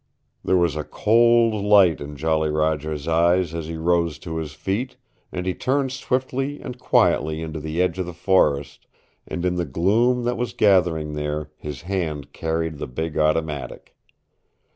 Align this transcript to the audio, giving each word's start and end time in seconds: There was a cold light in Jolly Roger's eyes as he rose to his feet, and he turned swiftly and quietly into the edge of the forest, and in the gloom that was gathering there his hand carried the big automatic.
There 0.43 0.57
was 0.57 0.75
a 0.75 0.83
cold 0.83 1.63
light 1.63 2.01
in 2.01 2.15
Jolly 2.17 2.49
Roger's 2.49 3.07
eyes 3.07 3.53
as 3.53 3.67
he 3.67 3.77
rose 3.77 4.17
to 4.17 4.37
his 4.37 4.53
feet, 4.53 4.97
and 5.31 5.45
he 5.45 5.53
turned 5.53 5.91
swiftly 5.91 6.59
and 6.59 6.79
quietly 6.79 7.43
into 7.43 7.59
the 7.59 7.79
edge 7.83 7.99
of 7.99 8.07
the 8.07 8.11
forest, 8.15 8.87
and 9.27 9.45
in 9.45 9.57
the 9.57 9.63
gloom 9.65 10.23
that 10.23 10.37
was 10.37 10.53
gathering 10.53 11.13
there 11.13 11.51
his 11.55 11.83
hand 11.83 12.33
carried 12.33 12.79
the 12.79 12.87
big 12.87 13.15
automatic. 13.15 13.95